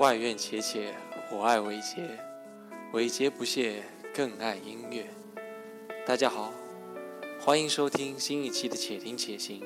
[0.00, 0.94] 外院且且，
[1.30, 2.18] 我爱伟杰，
[2.94, 3.82] 伟杰不懈，
[4.14, 5.06] 更爱音乐。
[6.06, 6.54] 大家好，
[7.38, 9.60] 欢迎收听新一期的《且听且行》，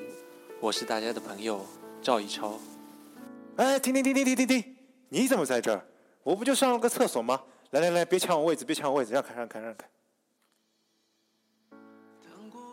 [0.59, 1.65] 我是大家的朋友
[2.01, 2.59] 赵一超。
[3.55, 4.75] 哎，停停停停停停停！
[5.07, 5.81] 你怎么在这儿？
[6.21, 7.41] 我不就上了个厕所吗？
[7.69, 9.87] 来来来，别抢我位置，别抢我位置，让开让开让开。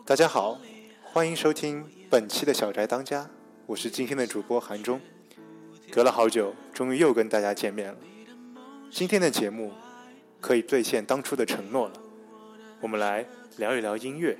[0.05, 0.59] 大家好，
[1.01, 3.29] 欢迎收听本期的小宅当家，
[3.65, 4.99] 我是今天的主播韩中。
[5.93, 7.95] 隔了好久，终于又跟大家见面了。
[8.89, 9.71] 今天的节目
[10.41, 11.93] 可以兑现当初的承诺了，
[12.81, 13.23] 我们来
[13.57, 14.35] 聊一聊音乐。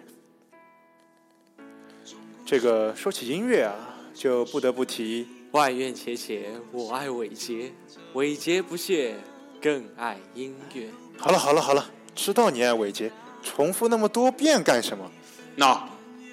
[2.43, 3.75] 这个说起音乐啊，
[4.15, 7.71] 就不得不提外院且且，我爱伟杰，
[8.13, 9.13] 伟杰不屑，
[9.61, 10.87] 更爱音乐。
[11.19, 13.11] 好了好了好了，知道你爱伟杰，
[13.43, 15.11] 重复那么多遍干什么？
[15.55, 15.87] 那，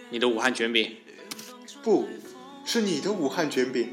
[0.08, 0.96] 你的武汉卷饼，
[1.82, 2.08] 不
[2.64, 3.92] 是你的武汉卷饼。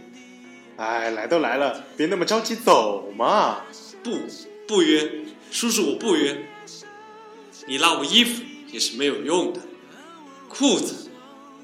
[0.78, 3.64] 哎，来都来了，别那么着急走嘛！
[4.04, 4.20] 不，
[4.68, 6.48] 不约，叔叔我不约。
[7.66, 9.62] 你拉我衣服也是没有用的，
[10.48, 11.10] 裤子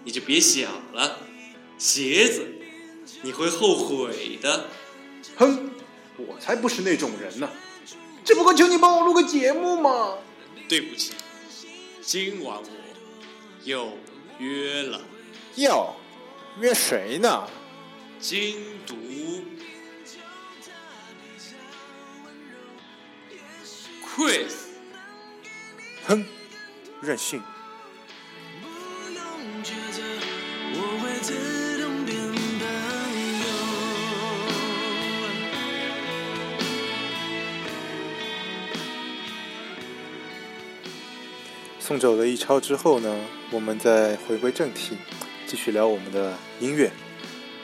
[0.03, 1.19] 你就别想了，
[1.77, 2.47] 鞋子
[3.21, 4.65] 你会后悔的。
[5.35, 5.69] 哼，
[6.17, 7.47] 我才不是那种人呢！
[8.25, 10.17] 只不过求你帮我录个节目嘛。
[10.67, 11.13] 对不起，
[12.01, 12.67] 今晚我
[13.63, 13.95] 有
[14.39, 14.99] 约了。
[15.57, 15.93] 哟，
[16.59, 17.47] 约谁呢？
[18.23, 18.55] 精
[18.87, 18.95] 读。
[24.15, 24.53] quiz，
[26.07, 26.25] 哼，
[27.01, 27.41] 任性。
[41.77, 43.13] 送走了一超之后呢，
[43.51, 44.97] 我们再回归正题，
[45.45, 46.89] 继续聊我们的音乐。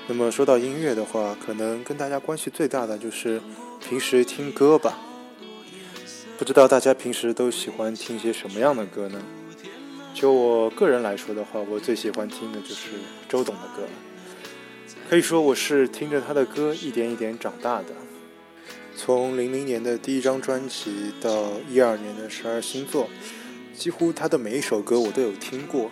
[0.09, 3.39] 那么说到音乐的话，可能跟大家关系最大的就是
[3.79, 4.97] 平时听歌吧。
[6.35, 9.21] 不知道大家平时都喜欢听些什么样的歌呢？
[10.15, 12.87] 就我个人来说的话，我最喜欢听的就是
[13.29, 13.89] 周董的歌了。
[15.07, 17.89] 可以说我是听着他的歌一点一点长大的。
[18.95, 23.07] 从零零年的第一张专辑到一二年的十二星座，
[23.75, 25.91] 几乎他的每一首歌我都有听过。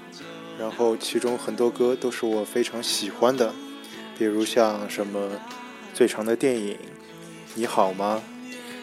[0.57, 3.53] 然后其中很多歌都是我非常喜欢的。
[4.17, 5.29] 比如像什么
[5.93, 6.77] 最长的电影，
[7.53, 8.23] 你好吗？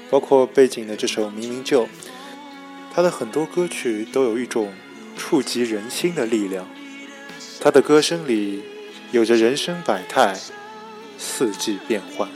[0.08, 1.88] 包括背景的这首明明就，
[2.92, 4.72] 他的很多歌曲都有一种
[5.16, 6.68] 触及人心的力量。
[7.60, 8.62] 他的歌声里
[9.10, 10.38] 有着人生百态，
[11.18, 12.28] 四季变换，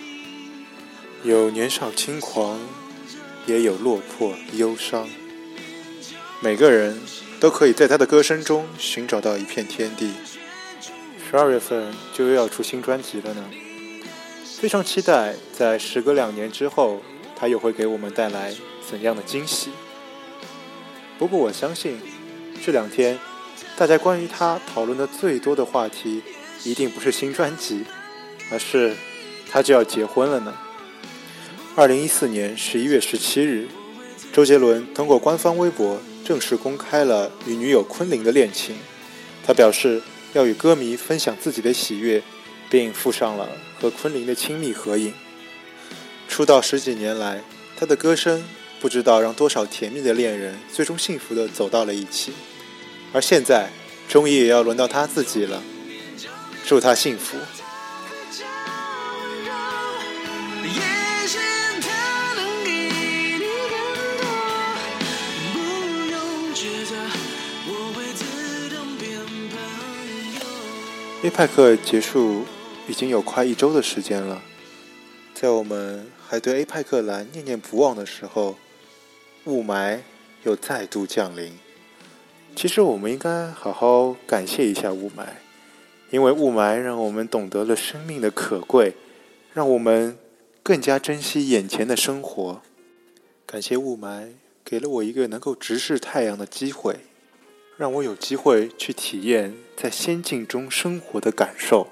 [1.23, 2.59] 有年少轻狂，
[3.47, 5.09] 也有落魄忧伤。
[6.41, 6.99] 每个人
[7.39, 10.13] 都可以在他的歌声中寻找到一片天地。
[11.31, 13.45] 十二月份就又要出新专辑了呢，
[14.59, 17.03] 非常期待，在时隔两年之后，
[17.37, 18.55] 他又会给我们带来
[18.89, 19.71] 怎样的惊喜。
[21.19, 22.01] 不过我相信，
[22.65, 23.19] 这两天
[23.77, 26.23] 大家关于他讨论的最多的话题，
[26.65, 27.85] 一定不是新专辑，
[28.51, 28.97] 而是
[29.51, 30.57] 他就要结婚了呢。
[31.77, 33.69] 二零一四年十一月十七日，
[34.33, 38.79] 周杰伦通过官方微博正式公开了与女友昆凌的恋情，
[39.47, 40.01] 他表示。
[40.35, 42.23] 要与歌迷分享自己的喜悦，
[42.69, 43.49] 并附上了
[43.81, 45.13] 和昆凌的亲密合影。
[46.29, 47.43] 出道十几年来，
[47.77, 48.45] 他的歌声
[48.81, 52.33] 不知道让多少甜蜜的恋人最终幸福地走到了一起，
[53.13, 53.71] 而现在，
[54.09, 55.63] 终于也要轮到他自己了。
[56.67, 57.37] 祝他幸福。
[71.29, 72.47] A 派克结束
[72.89, 74.41] 已经有快一周的时间了，
[75.35, 78.57] 在我们还对 A 派克蓝念念不忘的时候，
[79.45, 79.99] 雾霾
[80.45, 81.53] 又再度降临。
[82.57, 85.27] 其实我们应该好好感谢一下雾霾，
[86.09, 88.95] 因为雾霾让我们懂得了生命的可贵，
[89.53, 90.17] 让我们
[90.63, 92.63] 更加珍惜眼前的生活。
[93.45, 94.31] 感谢雾霾
[94.65, 97.01] 给了我一个能够直视太阳的机会。
[97.79, 101.87] 让我有机会去体验在仙境中生活的感受。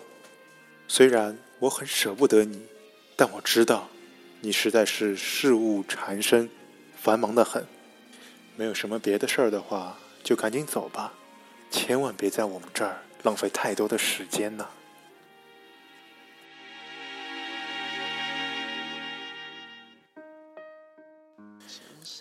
[0.88, 2.66] 虽然我很舍不得你，
[3.14, 3.88] 但我知道，
[4.40, 6.50] 你实在是事务缠身，
[7.00, 7.64] 繁忙的很，
[8.56, 11.14] 没有什么别的事儿的话，就赶紧走吧，
[11.70, 14.66] 千万别在我们这儿浪费太多的时间呢。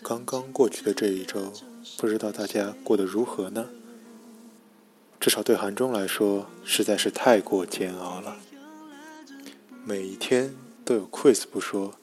[0.04, 1.52] 刚刚过去的这一周，
[1.98, 3.66] 不知道大家过得如何呢？
[5.18, 8.36] 至少对韩中来说，实在是太过煎熬了。
[9.84, 10.54] 每一天
[10.84, 11.94] 都有 quiz 不说，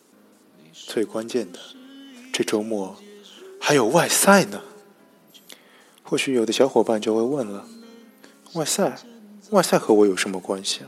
[0.72, 1.60] 最关键的，
[2.32, 2.96] 这周末
[3.60, 4.62] 还有外赛呢。
[6.02, 7.68] 或许有的小伙伴就会问了：
[8.54, 8.98] 外赛，
[9.52, 10.82] 外赛和我有什么关系？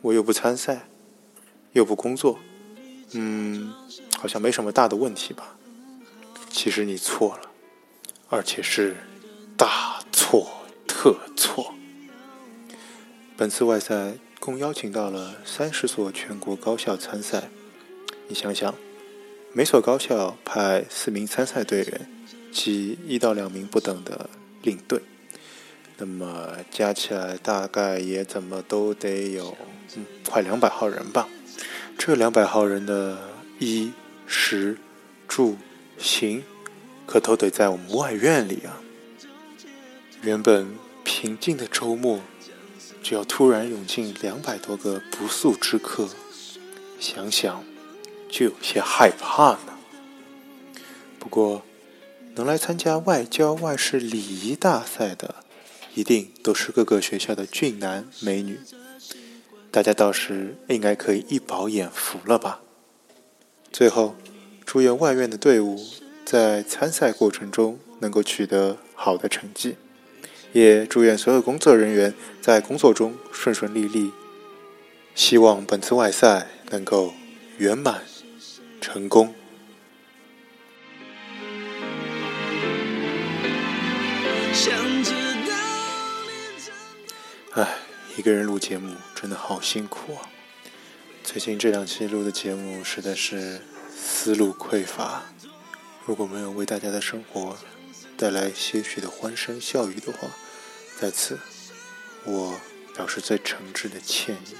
[0.00, 0.88] 我又不参赛，
[1.72, 2.38] 又不工作，
[3.12, 3.72] 嗯，
[4.16, 5.56] 好像没什么大的问题吧？
[6.50, 7.47] 其实你错了，
[8.28, 8.96] 而且是
[9.56, 11.74] 大错特错。
[13.36, 17.48] 本次外赛共邀请到了三十所全国高校参赛，
[18.26, 18.74] 你想想，
[19.52, 22.10] 每所高校派四名参赛队员
[22.52, 24.28] 及一到两名不等的
[24.62, 25.00] 领队，
[25.96, 29.56] 那么加起来大概也怎么都得有
[29.96, 31.28] 嗯快两百号人吧。
[31.96, 33.18] 这两百号人的
[33.58, 33.92] 衣
[34.26, 34.78] 食
[35.26, 35.56] 住
[35.98, 36.42] 行，
[37.08, 38.78] 可都得在我们外院里啊。
[40.20, 40.68] 原本
[41.02, 42.20] 平静的周末，
[43.02, 46.08] 就要突然涌进两百多个不速之客，
[47.00, 47.64] 想想
[48.28, 49.78] 就有些害怕呢。
[51.18, 51.62] 不过，
[52.34, 55.36] 能来参加外交外事礼仪大赛的，
[55.94, 58.60] 一定都是各个学校的俊男美女，
[59.70, 62.60] 大家到时应该可以一饱眼福了吧。
[63.72, 64.14] 最后，
[64.66, 65.80] 祝愿外院的队伍
[66.30, 69.76] 在参赛过程中能够取得好的成绩。
[70.52, 74.12] 也祝愿所有工作人员在工作中顺顺利利。
[75.14, 77.14] 希望本次外赛能够
[77.56, 78.02] 圆满
[78.78, 79.34] 成功。
[87.52, 87.78] 唉，
[88.18, 90.28] 一个人录节目真的好辛苦啊！
[91.24, 95.22] 最近这两期录的节目实在是思路匮乏，
[96.08, 97.58] 如果没有为大家的生活
[98.16, 100.30] 带来些许的欢声笑语的话，
[100.98, 101.38] 在此
[102.24, 102.58] 我
[102.94, 104.54] 表示最诚挚的歉意。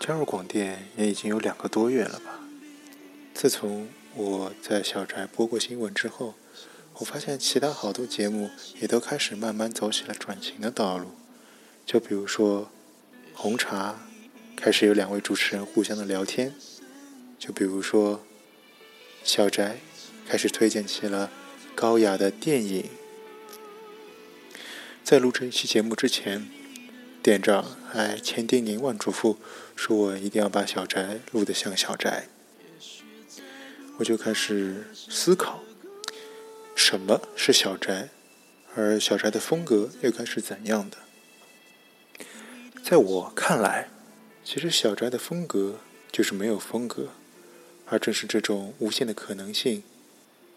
[0.00, 2.40] 加入广电也已经有两个多月了吧？
[3.32, 6.34] 自从我在小宅播过新闻之后，
[6.94, 8.50] 我发现其他好多节目
[8.80, 11.12] 也都开始慢慢走起了转型的道路。
[11.86, 12.68] 就比如说，
[13.34, 14.00] 红茶
[14.56, 16.50] 开始有两位主持人互相的聊天；
[17.38, 18.24] 就比如说，
[19.22, 19.78] 小宅
[20.30, 21.28] 开始推荐起了
[21.74, 22.84] 高雅的电影。
[25.02, 26.48] 在录这一期节目之前，
[27.20, 29.38] 店长还千叮咛万嘱咐，
[29.74, 32.28] 说我一定要把小宅录得像小宅。
[33.96, 35.64] 我就开始思考，
[36.76, 38.10] 什么是小宅，
[38.76, 40.98] 而小宅的风格又该是怎样的？
[42.84, 43.88] 在我看来，
[44.44, 45.80] 其实小宅的风格
[46.12, 47.08] 就是没有风格，
[47.86, 49.82] 而正是这种无限的可能性，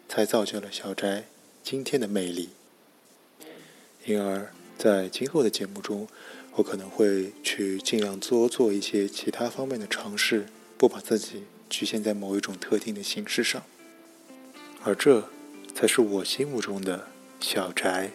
[0.08, 1.24] 才造就了小宅
[1.62, 2.50] 今天的魅力。
[4.04, 6.06] 因而，在今后的节目中，
[6.56, 13.62] 我可能会去尽量多做一些其他方面的尝试，不把自己局限在某一种特定的形式上。
[14.82, 15.28] 而这，
[15.74, 17.06] 才是我心目中的
[17.40, 18.10] 小宅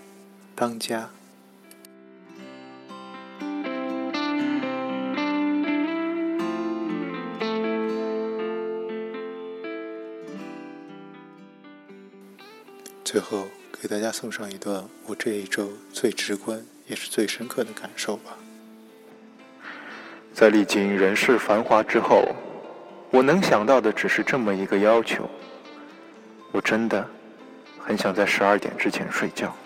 [0.55, 1.11] 当家。
[13.11, 13.47] 最后，
[13.81, 18.37] 给大家送上一段我这一周最直观也是最深刻的感受吧。
[20.31, 22.23] 在历经人世繁华之后，
[23.09, 25.27] 我能想到的只是这么一个要求：
[26.51, 27.03] 我真的
[27.79, 29.57] 很想在十二点之前睡觉。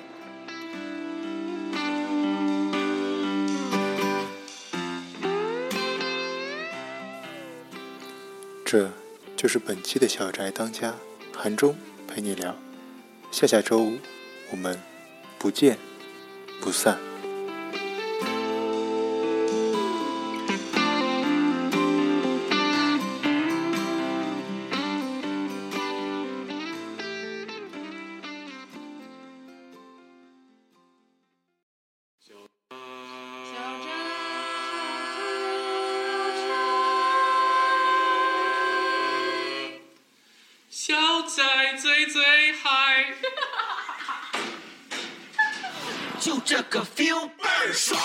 [8.63, 8.89] 这
[9.35, 10.93] 就是本期的小宅当家，
[11.35, 11.75] 韩中
[12.07, 12.55] 陪你聊。
[13.33, 13.97] 下下周五，
[14.51, 14.79] 我们
[15.39, 15.75] 不见
[16.61, 16.99] 不散。
[40.69, 41.43] 小仔
[41.81, 42.21] 最最。
[46.23, 47.99] 就这个 feel 倍儿爽。